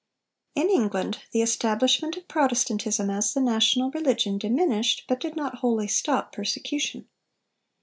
In 0.55 0.67
England 0.71 1.19
the 1.31 1.43
establishment 1.43 2.17
of 2.17 2.27
Protestantism 2.27 3.11
as 3.11 3.35
the 3.35 3.39
national 3.39 3.91
religion 3.91 4.39
diminished, 4.39 5.03
but 5.07 5.19
did 5.19 5.35
not 5.35 5.57
wholly 5.59 5.87
stop, 5.87 6.33
persecution. 6.33 7.07